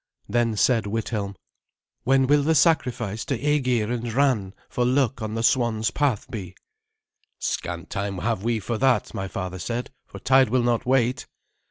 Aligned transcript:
Then 0.27 0.55
said 0.55 0.87
Withelm, 0.87 1.35
"When 2.05 2.25
will 2.25 2.41
the 2.41 2.55
sacrifice 2.55 3.23
to 3.25 3.37
Aegir 3.39 3.91
and 3.91 4.11
Ran 4.11 4.55
for 4.67 4.83
luck 4.83 5.21
on 5.21 5.35
the 5.35 5.43
swan's 5.43 5.91
path 5.91 6.27
be?" 6.31 6.55
"Scant 7.37 7.91
time 7.91 8.17
have 8.17 8.43
we 8.43 8.59
for 8.59 8.79
that," 8.79 9.13
my 9.13 9.27
father 9.27 9.59
said, 9.59 9.91
"for 10.07 10.17
tide 10.17 10.49
will 10.49 10.63
not 10.63 10.87
wait." 10.87 11.27